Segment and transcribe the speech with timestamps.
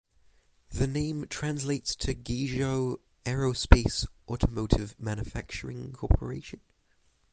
[0.71, 6.61] The name translates to ‘Guizhou Aerospace Automotive Manufacturing Corporation.